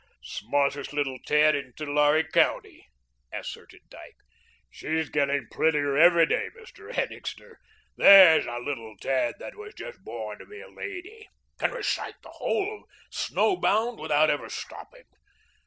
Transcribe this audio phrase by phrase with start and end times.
[0.23, 2.87] "Smartest little tad in Tulare County,"
[3.31, 4.15] asserted Dyke.
[4.67, 6.91] "She's getting prettier every day, Mr.
[6.97, 7.59] Annixter.
[7.97, 11.29] THERE'S a little tad that was just born to be a lady.
[11.59, 15.05] Can recite the whole of 'Snow Bound' without ever stopping.